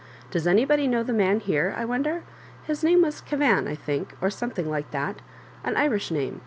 Does 0.31 0.47
anybody 0.47 0.87
know 0.87 1.03
the 1.03 1.13
man 1.13 1.41
here, 1.41 1.75
I 1.77 1.85
wonder?— 1.85 2.23
bis 2.67 2.81
name 2.83 3.03
was 3.03 3.21
Kavan, 3.21 3.67
I 3.67 3.75
think, 3.75 4.15
or 4.19 4.31
something 4.31 4.67
like 4.67 4.89
that 4.89 5.17
^an 5.63 5.77
Irish 5.77 6.09
name. 6.09 6.39